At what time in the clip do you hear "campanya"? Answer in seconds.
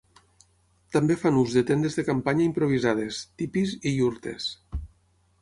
2.07-2.47